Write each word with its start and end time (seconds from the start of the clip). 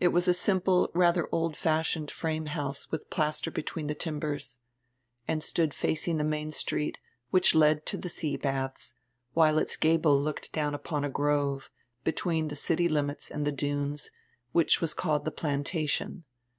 It 0.00 0.08
was 0.08 0.26
a 0.26 0.32
simple, 0.32 0.90
radier 0.94 1.26
old 1.30 1.54
fashioned, 1.54 2.10
frame 2.10 2.46
house 2.46 2.86
widi 2.90 3.10
plaster 3.10 3.50
between 3.50 3.86
die 3.86 3.92
timbers, 3.92 4.60
and 5.28 5.44
stood 5.44 5.74
facing 5.74 6.16
die 6.16 6.24
main 6.24 6.50
street, 6.52 6.96
which 7.28 7.54
led 7.54 7.84
to 7.84 7.98
die 7.98 8.08
sea 8.08 8.38
baths, 8.38 8.94
while 9.34 9.58
its 9.58 9.76
gable 9.76 10.18
looked 10.18 10.54
down 10.54 10.74
upon 10.74 11.04
a 11.04 11.10
grove, 11.10 11.70
between 12.02 12.48
die 12.48 12.54
city 12.54 12.88
limits 12.88 13.30
and 13.30 13.44
die 13.44 13.50
dunes, 13.50 14.10
which 14.52 14.80
was 14.80 14.94
called 14.94 15.26
die 15.26 15.32
"Plantation." 15.32 16.24